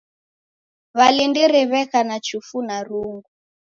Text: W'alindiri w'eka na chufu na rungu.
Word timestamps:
W'alindiri 0.97 1.61
w'eka 1.71 1.99
na 2.09 2.17
chufu 2.25 2.57
na 2.67 2.77
rungu. 2.87 3.29